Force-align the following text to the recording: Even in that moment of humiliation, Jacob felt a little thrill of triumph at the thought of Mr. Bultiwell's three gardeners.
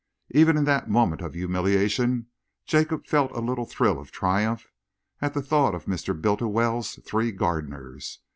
Even 0.31 0.57
in 0.57 0.63
that 0.63 0.89
moment 0.89 1.21
of 1.21 1.35
humiliation, 1.35 2.25
Jacob 2.65 3.05
felt 3.05 3.29
a 3.33 3.39
little 3.39 3.65
thrill 3.67 3.99
of 3.99 4.09
triumph 4.11 4.67
at 5.21 5.35
the 5.35 5.43
thought 5.43 5.75
of 5.75 5.85
Mr. 5.85 6.19
Bultiwell's 6.19 6.95
three 7.05 7.31
gardeners. 7.31 8.17